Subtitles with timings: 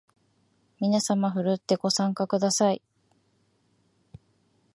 [0.79, 2.81] みなさまふるってご参加ください